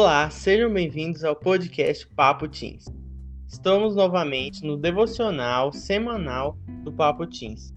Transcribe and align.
Olá, 0.00 0.30
sejam 0.30 0.72
bem-vindos 0.72 1.24
ao 1.24 1.34
podcast 1.34 2.06
Papo 2.14 2.46
Teens. 2.46 2.84
Estamos 3.48 3.96
novamente 3.96 4.64
no 4.64 4.76
devocional 4.76 5.72
semanal 5.72 6.56
do 6.84 6.92
Papo 6.92 7.26
Teens. 7.26 7.74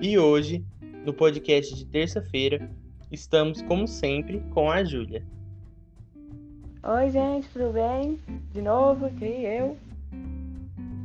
E 0.00 0.18
hoje, 0.18 0.66
no 1.06 1.14
podcast 1.14 1.72
de 1.76 1.86
terça-feira, 1.86 2.68
estamos, 3.12 3.62
como 3.62 3.86
sempre, 3.86 4.40
com 4.50 4.72
a 4.72 4.82
Júlia. 4.82 5.24
Oi, 6.82 7.10
gente, 7.10 7.48
tudo 7.50 7.72
bem? 7.72 8.18
De 8.50 8.60
novo, 8.60 9.06
aqui 9.06 9.24
eu. 9.24 9.78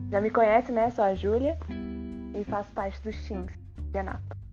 Já 0.10 0.20
me 0.20 0.32
conhece, 0.32 0.72
né? 0.72 0.90
Sou 0.90 1.04
a 1.04 1.14
Júlia 1.14 1.56
e 2.34 2.44
faço 2.46 2.72
parte 2.72 3.00
dos 3.04 3.16
Teens 3.28 3.52
de 3.92 4.00
Anápolis. 4.00 4.47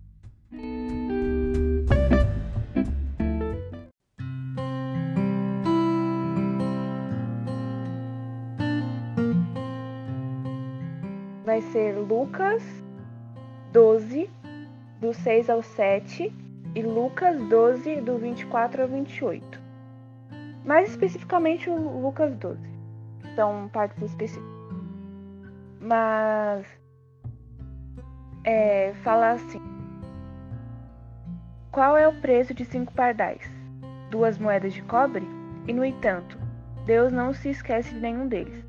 Ser 11.75 11.91
Lucas 11.97 12.63
12, 13.73 14.29
do 15.01 15.13
6 15.13 15.49
ao 15.49 15.61
7, 15.61 16.33
e 16.73 16.81
Lucas 16.81 17.37
12, 17.49 17.99
do 17.99 18.17
24 18.17 18.83
ao 18.83 18.87
28. 18.87 19.61
Mais 20.63 20.89
especificamente 20.89 21.69
o 21.69 21.75
Lucas 21.75 22.33
12. 22.37 22.61
São 23.35 23.67
partes 23.73 24.01
específicas. 24.01 24.49
Mas 25.81 26.65
é, 28.45 28.93
fala 29.03 29.31
assim: 29.31 29.61
Qual 31.73 31.97
é 31.97 32.07
o 32.07 32.21
preço 32.21 32.53
de 32.53 32.63
cinco 32.63 32.93
pardais? 32.93 33.51
Duas 34.09 34.37
moedas 34.37 34.73
de 34.73 34.81
cobre? 34.83 35.27
E 35.67 35.73
no 35.73 35.83
entanto, 35.83 36.39
Deus 36.85 37.11
não 37.11 37.33
se 37.33 37.49
esquece 37.49 37.93
de 37.93 37.99
nenhum 37.99 38.29
deles. 38.29 38.64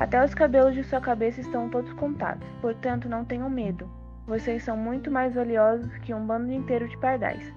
Até 0.00 0.24
os 0.24 0.32
cabelos 0.32 0.74
de 0.74 0.82
sua 0.82 0.98
cabeça 0.98 1.42
estão 1.42 1.68
todos 1.68 1.92
contados, 1.92 2.48
portanto 2.62 3.06
não 3.06 3.22
tenham 3.22 3.50
medo. 3.50 3.86
Vocês 4.26 4.64
são 4.64 4.74
muito 4.74 5.10
mais 5.10 5.34
valiosos 5.34 5.94
que 5.98 6.14
um 6.14 6.26
bando 6.26 6.50
inteiro 6.50 6.88
de 6.88 6.96
pardais. 6.96 7.54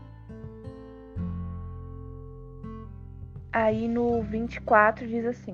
Aí 3.53 3.88
no 3.88 4.21
24 4.23 5.08
diz 5.08 5.25
assim: 5.25 5.53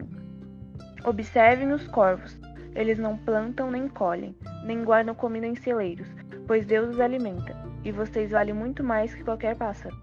Observem 1.05 1.71
os 1.71 1.87
corvos. 1.89 2.39
Eles 2.73 2.97
não 2.97 3.15
plantam 3.17 3.69
nem 3.69 3.87
colhem, 3.87 4.35
nem 4.65 4.83
guardam 4.83 5.13
comida 5.13 5.45
em 5.45 5.55
celeiros, 5.55 6.07
pois 6.47 6.65
Deus 6.65 6.95
os 6.95 6.99
alimenta, 6.99 7.55
e 7.83 7.91
vocês 7.91 8.31
valem 8.31 8.55
muito 8.55 8.83
mais 8.83 9.13
que 9.13 9.23
qualquer 9.23 9.55
pássaro. 9.55 9.95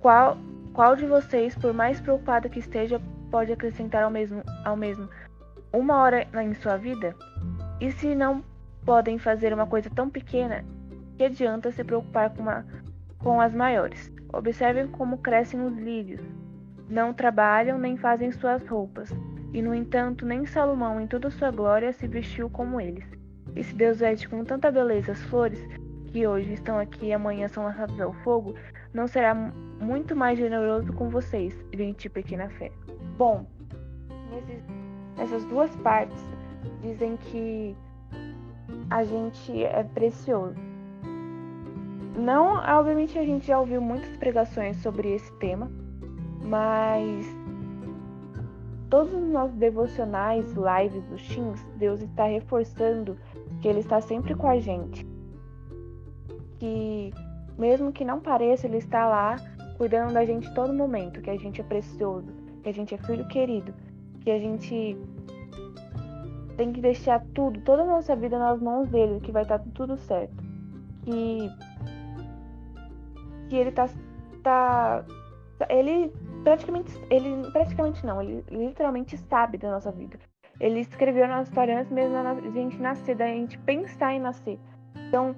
Qual, 0.00 0.36
qual 0.72 0.96
de 0.96 1.06
vocês, 1.06 1.54
por 1.54 1.72
mais 1.72 2.00
preocupado 2.00 2.50
que 2.50 2.58
esteja 2.58 3.00
pode 3.32 3.50
acrescentar 3.50 4.04
ao 4.04 4.10
mesmo, 4.10 4.42
ao 4.62 4.76
mesmo 4.76 5.08
uma 5.72 5.96
hora 5.96 6.28
em 6.44 6.52
sua 6.52 6.76
vida? 6.76 7.16
E 7.80 7.90
se 7.90 8.14
não 8.14 8.44
podem 8.84 9.18
fazer 9.18 9.54
uma 9.54 9.66
coisa 9.66 9.88
tão 9.90 10.10
pequena, 10.10 10.62
que 11.16 11.24
adianta 11.24 11.72
se 11.72 11.82
preocupar 11.82 12.30
com, 12.30 12.42
uma, 12.42 12.66
com 13.18 13.40
as 13.40 13.54
maiores? 13.54 14.12
Observem 14.32 14.86
como 14.86 15.18
crescem 15.18 15.64
os 15.64 15.76
lírios. 15.76 16.20
Não 16.88 17.14
trabalham 17.14 17.78
nem 17.78 17.96
fazem 17.96 18.30
suas 18.30 18.66
roupas. 18.68 19.10
E, 19.52 19.62
no 19.62 19.74
entanto, 19.74 20.26
nem 20.26 20.44
Salomão, 20.46 21.00
em 21.00 21.06
toda 21.06 21.30
sua 21.30 21.50
glória, 21.50 21.92
se 21.92 22.06
vestiu 22.06 22.50
como 22.50 22.80
eles. 22.80 23.06
E 23.56 23.64
se 23.64 23.74
Deus 23.74 24.00
veste 24.00 24.28
com 24.28 24.44
tanta 24.44 24.70
beleza 24.70 25.12
as 25.12 25.22
flores, 25.24 25.62
que 26.06 26.26
hoje 26.26 26.52
estão 26.52 26.78
aqui 26.78 27.06
e 27.06 27.12
amanhã 27.12 27.48
são 27.48 27.64
lançadas 27.64 27.98
ao 28.00 28.12
fogo, 28.12 28.54
não 28.92 29.06
será 29.06 29.34
muito 29.80 30.14
mais 30.14 30.38
generoso 30.38 30.92
com 30.92 31.08
vocês, 31.08 31.54
gente 31.72 32.08
pequena 32.08 32.48
fé. 32.50 32.70
Bom, 33.16 33.46
nessas 35.16 35.44
duas 35.46 35.74
partes 35.76 36.22
dizem 36.82 37.16
que 37.16 37.76
a 38.90 39.02
gente 39.04 39.64
é 39.64 39.82
precioso. 39.82 40.56
Não, 42.16 42.56
obviamente 42.56 43.18
a 43.18 43.24
gente 43.24 43.46
já 43.46 43.58
ouviu 43.58 43.80
muitas 43.80 44.16
pregações 44.18 44.76
sobre 44.76 45.14
esse 45.14 45.32
tema, 45.38 45.70
mas 46.44 47.26
todos 48.90 49.14
os 49.14 49.28
nossos 49.30 49.56
devocionais, 49.56 50.52
lives 50.52 51.02
dos 51.04 51.26
Teams, 51.26 51.66
Deus 51.78 52.02
está 52.02 52.24
reforçando 52.26 53.16
que 53.62 53.68
Ele 53.68 53.80
está 53.80 54.02
sempre 54.02 54.34
com 54.34 54.48
a 54.48 54.58
gente. 54.58 55.06
Que 56.58 57.10
mesmo 57.62 57.92
que 57.92 58.04
não 58.04 58.18
pareça, 58.18 58.66
Ele 58.66 58.78
está 58.78 59.06
lá 59.06 59.36
cuidando 59.78 60.12
da 60.12 60.24
gente 60.24 60.52
todo 60.52 60.72
momento, 60.74 61.20
que 61.20 61.30
a 61.30 61.36
gente 61.36 61.60
é 61.60 61.64
precioso, 61.64 62.26
que 62.60 62.68
a 62.68 62.72
gente 62.72 62.92
é 62.92 62.98
filho 62.98 63.26
querido, 63.28 63.72
que 64.20 64.30
a 64.32 64.38
gente 64.38 64.98
tem 66.56 66.72
que 66.72 66.80
deixar 66.80 67.24
tudo, 67.32 67.60
toda 67.60 67.82
a 67.82 67.86
nossa 67.86 68.16
vida 68.16 68.36
nas 68.36 68.60
mãos 68.60 68.88
dele, 68.88 69.20
que 69.20 69.30
vai 69.30 69.44
estar 69.44 69.60
tá 69.60 69.64
tudo 69.74 69.96
certo. 69.96 70.34
Que, 71.02 71.50
que 73.48 73.56
ele 73.56 73.70
tá, 73.70 73.88
tá. 74.42 75.04
Ele 75.68 76.12
praticamente. 76.42 76.92
Ele 77.10 77.50
praticamente 77.52 78.04
não, 78.04 78.20
ele 78.20 78.44
literalmente 78.50 79.16
sabe 79.16 79.56
da 79.56 79.70
nossa 79.70 79.90
vida. 79.92 80.18
Ele 80.60 80.80
escreveu 80.80 81.26
na 81.26 81.42
história 81.42 81.78
antes 81.78 81.90
mesmo 81.92 82.12
da 82.12 82.34
gente 82.50 82.76
nascer, 82.80 83.16
da 83.16 83.26
gente 83.26 83.56
pensar 83.58 84.14
em 84.14 84.20
nascer. 84.20 84.58
Então, 85.08 85.34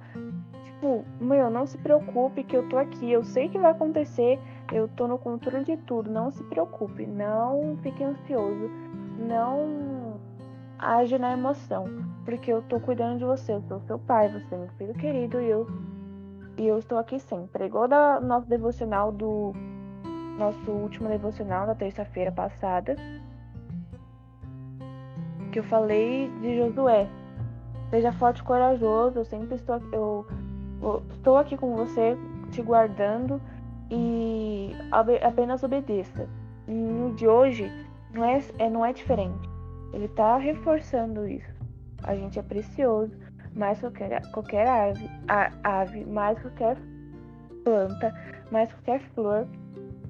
tipo, 0.84 1.04
meu, 1.18 1.48
não 1.48 1.66
se 1.66 1.78
preocupe 1.78 2.44
que 2.44 2.54
eu 2.54 2.68
tô 2.68 2.76
aqui, 2.76 3.10
eu 3.10 3.24
sei 3.24 3.48
que 3.48 3.58
vai 3.58 3.70
acontecer, 3.70 4.38
eu 4.70 4.86
tô 4.86 5.08
no 5.08 5.16
controle 5.16 5.64
de 5.64 5.78
tudo, 5.78 6.10
não 6.10 6.30
se 6.30 6.44
preocupe, 6.44 7.06
não 7.06 7.78
fique 7.82 8.04
ansioso, 8.04 8.70
não 9.18 10.20
age 10.78 11.18
na 11.18 11.32
emoção, 11.32 11.86
porque 12.26 12.52
eu 12.52 12.60
tô 12.62 12.78
cuidando 12.78 13.18
de 13.18 13.24
você, 13.24 13.54
eu 13.54 13.62
sou 13.62 13.80
seu 13.80 13.98
pai, 13.98 14.28
você 14.28 14.54
é 14.54 14.58
meu 14.58 14.68
filho 14.76 14.94
querido 14.94 15.40
e 15.40 15.48
eu 15.48 15.66
e 16.56 16.68
eu 16.68 16.78
estou 16.78 16.98
aqui 16.98 17.18
sempre. 17.18 17.64
Igual 17.64 17.88
da 17.88 18.20
nosso 18.20 18.46
devocional 18.46 19.10
do 19.10 19.52
nosso 20.38 20.70
último 20.70 21.08
devocional 21.08 21.66
da 21.66 21.74
terça-feira 21.74 22.30
passada, 22.30 22.94
que 25.50 25.58
eu 25.58 25.64
falei 25.64 26.30
de 26.40 26.58
Josué. 26.58 27.08
Seja 27.90 28.12
forte 28.12 28.38
e 28.40 28.44
corajoso, 28.44 29.20
eu 29.20 29.24
sempre 29.24 29.54
estou 29.54 29.80
eu 29.92 30.26
estou 31.10 31.36
aqui 31.36 31.56
com 31.56 31.74
você, 31.76 32.16
te 32.50 32.62
guardando 32.62 33.40
e 33.90 34.72
apenas 35.22 35.62
obedeça. 35.62 36.28
No 36.66 37.14
de 37.14 37.26
hoje 37.26 37.70
não 38.12 38.24
é, 38.24 38.40
é, 38.58 38.70
não 38.70 38.84
é 38.84 38.92
diferente. 38.92 39.48
Ele 39.92 40.06
está 40.06 40.36
reforçando 40.36 41.28
isso. 41.28 41.52
A 42.02 42.14
gente 42.14 42.38
é 42.38 42.42
precioso, 42.42 43.16
mais 43.54 43.80
qualquer, 43.80 44.20
qualquer 44.32 44.66
ave, 44.66 45.10
a, 45.28 45.50
ave, 45.80 46.04
mais 46.04 46.38
qualquer 46.40 46.76
planta, 47.62 48.12
mais 48.50 48.72
qualquer 48.72 49.00
flor. 49.14 49.46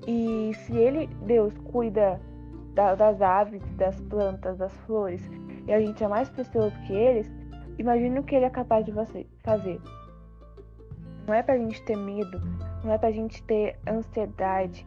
E 0.07 0.53
se 0.55 0.77
ele, 0.77 1.07
Deus, 1.27 1.57
cuida 1.71 2.21
da, 2.75 2.95
das 2.95 3.21
aves, 3.21 3.63
das 3.77 4.01
plantas, 4.03 4.59
das 4.59 4.75
flores, 4.87 5.23
e 5.67 5.73
a 5.73 5.81
gente 5.81 6.03
é 6.03 6.09
mais 6.09 6.29
precioso 6.29 6.77
que 6.87 6.93
eles, 6.93 7.31
imagine 7.79 8.19
o 8.19 8.23
que 8.23 8.35
ele 8.35 8.45
é 8.45 8.51
capaz 8.51 8.85
de 8.85 8.93
você 8.93 9.27
fazer. 9.43 9.81
Não 11.27 11.35
é 11.35 11.43
pra 11.43 11.57
gente 11.57 11.83
ter 11.83 11.97
medo, 11.97 12.41
não 12.83 12.93
é 12.93 12.99
pra 12.99 13.11
gente 13.11 13.43
ter 13.45 13.79
ansiedade. 13.89 14.87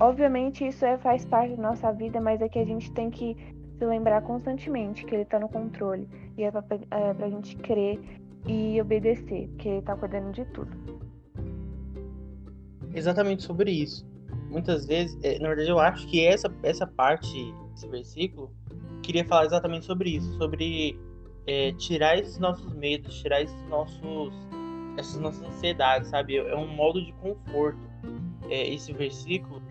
Obviamente 0.00 0.66
isso 0.66 0.84
é, 0.84 0.96
faz 0.98 1.24
parte 1.24 1.56
da 1.56 1.62
nossa 1.62 1.92
vida, 1.92 2.20
mas 2.20 2.40
é 2.40 2.48
que 2.48 2.58
a 2.58 2.64
gente 2.64 2.92
tem 2.92 3.10
que 3.10 3.36
se 3.76 3.84
lembrar 3.84 4.22
constantemente 4.22 5.04
que 5.04 5.14
ele 5.14 5.24
tá 5.24 5.38
no 5.38 5.48
controle. 5.48 6.08
E 6.36 6.44
é 6.44 6.50
pra, 6.50 6.64
é 6.90 7.14
pra 7.14 7.28
gente 7.28 7.56
crer 7.56 8.00
e 8.46 8.80
obedecer, 8.80 9.48
que 9.58 9.68
ele 9.68 9.82
tá 9.82 9.96
cuidando 9.96 10.32
de 10.32 10.44
tudo. 10.46 10.70
Exatamente 12.94 13.42
sobre 13.42 13.70
isso. 13.70 14.06
Muitas 14.50 14.86
vezes, 14.86 15.18
é, 15.22 15.38
na 15.38 15.48
verdade, 15.48 15.70
eu 15.70 15.78
acho 15.78 16.06
que 16.06 16.24
essa, 16.24 16.50
essa 16.62 16.86
parte, 16.86 17.54
esse 17.74 17.86
versículo, 17.88 18.50
queria 19.02 19.24
falar 19.24 19.44
exatamente 19.44 19.84
sobre 19.84 20.10
isso, 20.10 20.32
sobre 20.38 20.98
é, 21.46 21.72
tirar 21.72 22.18
esses 22.18 22.38
nossos 22.38 22.72
medos, 22.74 23.20
tirar 23.20 23.42
esses 23.42 23.68
nossos 23.68 24.32
essas 24.98 25.20
nossas 25.20 25.42
ansiedades, 25.46 26.08
sabe? 26.08 26.36
É 26.36 26.56
um 26.56 26.66
modo 26.66 27.02
de 27.04 27.12
conforto. 27.14 27.78
É, 28.50 28.68
esse 28.74 28.92
versículo 28.92 29.62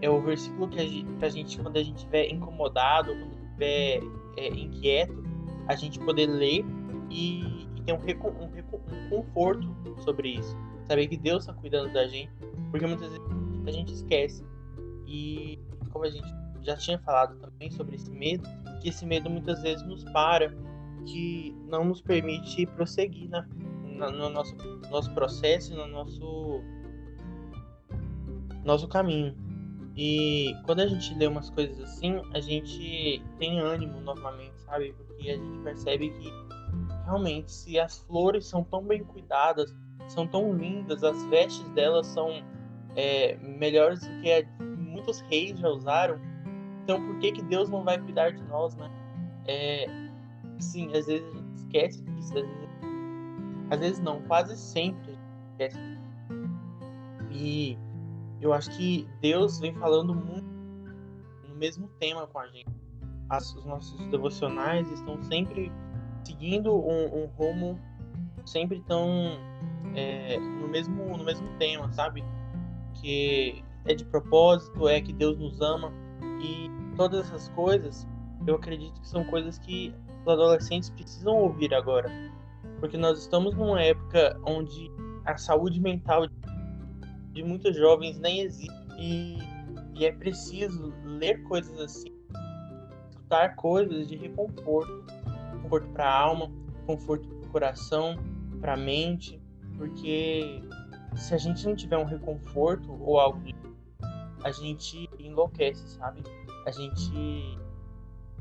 é 0.00 0.08
o 0.08 0.20
versículo 0.20 0.68
que 0.68 0.80
a 0.80 0.86
gente, 0.86 1.30
gente, 1.30 1.58
quando 1.60 1.76
a 1.76 1.82
gente 1.82 1.98
estiver 1.98 2.30
incomodado, 2.30 3.12
quando 3.14 3.32
estiver 3.44 4.00
é, 4.36 4.48
inquieto, 4.48 5.24
a 5.68 5.74
gente 5.74 5.98
poder 6.00 6.26
ler 6.26 6.64
e, 7.10 7.66
e 7.76 7.82
ter 7.82 7.92
um, 7.92 7.96
um, 7.96 8.44
um, 8.46 9.08
conforto 9.10 9.68
sobre 9.98 10.30
isso. 10.30 10.56
Saber 10.86 11.06
que 11.06 11.16
Deus 11.16 11.42
está 11.42 11.52
cuidando 11.54 11.92
da 11.92 12.06
gente, 12.06 12.32
porque 12.70 12.86
muitas 12.86 13.10
vezes 13.10 13.26
a 13.66 13.70
gente 13.70 13.92
esquece. 13.92 14.44
E 15.06 15.58
como 15.90 16.04
a 16.04 16.10
gente 16.10 16.28
já 16.62 16.76
tinha 16.76 16.98
falado 16.98 17.36
também 17.38 17.70
sobre 17.70 17.96
esse 17.96 18.10
medo, 18.10 18.48
que 18.80 18.88
esse 18.88 19.04
medo 19.04 19.28
muitas 19.28 19.62
vezes 19.62 19.84
nos 19.86 20.04
para, 20.04 20.54
que 21.06 21.54
não 21.66 21.84
nos 21.84 22.00
permite 22.00 22.66
prosseguir 22.66 23.28
na, 23.28 23.46
no 24.08 24.30
nosso, 24.30 24.56
nosso 24.90 25.12
processo, 25.12 25.74
no 25.74 25.86
nosso, 25.86 26.62
nosso 28.64 28.88
caminho. 28.88 29.36
E 29.96 30.54
quando 30.64 30.80
a 30.80 30.86
gente 30.86 31.14
lê 31.14 31.26
umas 31.26 31.50
coisas 31.50 31.78
assim, 31.80 32.22
a 32.32 32.40
gente 32.40 33.22
tem 33.38 33.60
ânimo 33.60 34.00
novamente, 34.00 34.58
sabe? 34.60 34.94
Porque 34.94 35.30
a 35.30 35.36
gente 35.36 35.58
percebe 35.58 36.10
que 36.10 36.32
realmente, 37.04 37.50
se 37.50 37.78
as 37.78 37.98
flores 37.98 38.46
são 38.46 38.62
tão 38.64 38.82
bem 38.82 39.02
cuidadas, 39.02 39.74
são 40.08 40.26
tão 40.26 40.56
lindas, 40.56 41.02
as 41.04 41.24
vestes 41.26 41.68
delas 41.70 42.06
são 42.06 42.42
é, 42.96 43.36
melhores 43.36 44.00
do 44.00 44.20
que 44.22 44.46
muitos 44.78 45.20
reis 45.22 45.58
já 45.58 45.68
usaram, 45.68 46.20
então 46.82 47.04
por 47.04 47.18
que 47.18 47.32
que 47.32 47.42
Deus 47.42 47.68
não 47.68 47.84
vai 47.84 47.98
cuidar 47.98 48.30
de 48.30 48.42
nós, 48.44 48.74
né? 48.76 48.90
É, 49.46 49.86
sim, 50.58 50.86
às 50.96 51.06
vezes 51.06 51.26
a 51.26 51.38
gente 51.38 51.56
esquece 51.56 52.02
disso, 52.02 52.38
às 52.38 52.46
vezes, 52.46 52.69
às 53.70 53.78
vezes 53.78 54.00
não, 54.00 54.20
quase 54.22 54.56
sempre. 54.56 55.18
E 57.30 57.78
eu 58.40 58.52
acho 58.52 58.70
que 58.70 59.08
Deus 59.20 59.60
vem 59.60 59.74
falando 59.74 60.14
muito 60.14 60.48
no 61.48 61.54
mesmo 61.54 61.88
tema 62.00 62.26
com 62.26 62.38
a 62.38 62.46
gente. 62.48 62.70
As, 63.28 63.54
os 63.54 63.64
nossos 63.64 64.04
devocionais 64.06 64.90
estão 64.90 65.22
sempre 65.22 65.70
seguindo 66.24 66.74
um, 66.74 67.22
um 67.22 67.26
rumo, 67.26 67.78
sempre 68.44 68.78
estão 68.78 69.38
é, 69.94 70.38
no, 70.38 70.68
mesmo, 70.68 71.16
no 71.16 71.22
mesmo 71.22 71.48
tema, 71.58 71.92
sabe? 71.92 72.24
Que 72.94 73.62
é 73.84 73.94
de 73.94 74.04
propósito, 74.04 74.88
é 74.88 75.00
que 75.00 75.12
Deus 75.12 75.38
nos 75.38 75.60
ama. 75.60 75.92
E 76.42 76.70
todas 76.96 77.26
essas 77.26 77.48
coisas, 77.50 78.08
eu 78.46 78.56
acredito 78.56 79.00
que 79.00 79.08
são 79.08 79.22
coisas 79.24 79.58
que 79.58 79.94
os 80.22 80.32
adolescentes 80.32 80.90
precisam 80.90 81.36
ouvir 81.36 81.72
agora. 81.74 82.10
Porque 82.80 82.96
nós 82.96 83.20
estamos 83.20 83.54
numa 83.54 83.80
época 83.80 84.38
onde 84.44 84.90
a 85.24 85.36
saúde 85.36 85.80
mental 85.80 86.26
de 87.32 87.44
muitos 87.44 87.76
jovens 87.76 88.18
nem 88.18 88.40
existe. 88.40 88.74
E, 88.98 89.38
e 89.94 90.04
é 90.04 90.12
preciso 90.12 90.92
ler 91.04 91.42
coisas 91.44 91.78
assim, 91.78 92.12
escutar 93.10 93.54
coisas 93.54 94.08
de 94.08 94.16
reconforto 94.16 95.04
conforto 95.70 95.88
para 95.90 96.04
a 96.04 96.20
alma, 96.20 96.50
conforto 96.86 97.28
para 97.28 97.48
o 97.48 97.52
coração, 97.52 98.16
para 98.60 98.74
a 98.74 98.76
mente, 98.76 99.40
porque 99.76 100.62
se 101.14 101.34
a 101.34 101.38
gente 101.38 101.64
não 101.64 101.76
tiver 101.76 101.96
um 101.96 102.04
reconforto 102.04 102.90
ou 103.00 103.20
algo, 103.20 103.40
a 104.42 104.50
gente 104.50 105.08
enlouquece, 105.18 105.86
sabe? 105.88 106.22
A 106.66 106.70
gente 106.72 107.58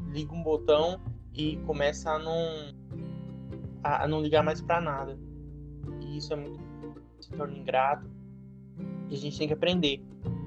liga 0.08 0.34
um 0.34 0.42
botão 0.42 1.00
e 1.34 1.58
começa 1.58 2.12
a 2.12 2.20
não 2.20 2.74
a, 3.84 4.04
a 4.04 4.08
não 4.08 4.22
ligar 4.22 4.44
mais 4.44 4.62
para 4.62 4.82
nada. 4.82 5.18
E 6.02 6.18
isso 6.18 6.34
é 6.34 6.36
muito 6.36 6.70
se 7.20 7.32
torna 7.32 7.58
ingrato 7.58 8.10
e 9.10 9.16
a 9.16 9.18
gente 9.18 9.38
tem 9.38 9.48
que 9.48 9.54
aprender 9.54 10.02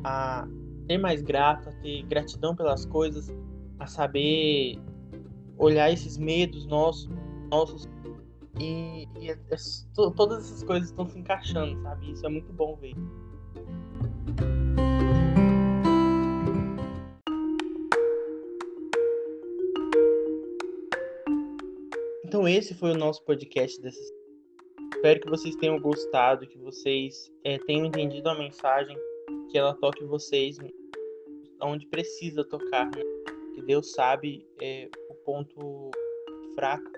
a 0.05 0.47
ser 0.87 0.99
mais 0.99 1.23
grato, 1.23 1.69
a 1.69 1.73
ter 1.73 2.03
gratidão 2.05 2.57
pelas 2.57 2.87
coisas, 2.87 3.33
a 3.79 3.87
saber 3.87 4.79
olhar 5.59 5.91
esses 5.91 6.17
medos 6.17 6.67
nossos, 6.67 7.09
nossos 7.51 7.89
e, 8.59 9.09
e 9.19 9.31
é, 9.31 9.33
é, 9.33 9.57
todas 10.17 10.45
essas 10.45 10.63
coisas 10.63 10.91
estão 10.91 11.07
se 11.09 11.19
encaixando, 11.19 11.81
sabe? 11.83 12.13
Isso 12.13 12.27
é 12.27 12.29
muito 12.29 12.53
bom 12.53 12.77
ver. 12.77 12.95
Então 22.43 22.53
esse 22.53 22.75
foi 22.75 22.91
o 22.91 22.99
nosso 22.99 23.23
podcast 23.23 23.81
dessa 23.81 24.01
Espero 24.97 25.21
que 25.21 25.31
vocês 25.31 25.55
tenham 25.55 25.79
gostado, 25.79 26.45
que 26.45 26.59
vocês 26.59 27.31
é, 27.45 27.57
tenham 27.61 27.87
entendido 27.87 28.29
a 28.29 28.35
mensagem, 28.37 28.97
que 29.49 29.57
ela 29.57 29.75
toque 29.75 30.03
vocês 30.03 30.59
onde 31.63 31.87
precisa 31.87 32.43
tocar, 32.43 32.87
né? 32.87 33.01
que 33.55 33.63
Deus 33.63 33.93
sabe 33.93 34.45
é, 34.61 34.89
o 35.09 35.15
ponto 35.25 35.93
fraco 36.57 36.91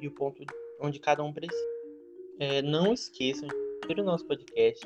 e 0.00 0.08
o 0.08 0.10
ponto 0.10 0.42
onde 0.80 0.98
cada 0.98 1.22
um 1.22 1.32
precisa. 1.32 1.68
É, 2.40 2.60
não 2.60 2.92
esqueçam 2.92 3.46
de 3.46 3.54
seguir 3.84 4.00
o 4.00 4.04
nosso 4.04 4.26
podcast, 4.26 4.84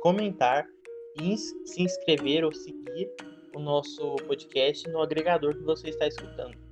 comentar 0.00 0.64
e 1.20 1.36
se 1.36 1.82
inscrever 1.82 2.44
ou 2.44 2.52
seguir 2.52 3.10
o 3.52 3.58
nosso 3.58 4.14
podcast 4.28 4.88
no 4.90 5.02
agregador 5.02 5.56
que 5.56 5.64
você 5.64 5.88
está 5.88 6.06
escutando. 6.06 6.63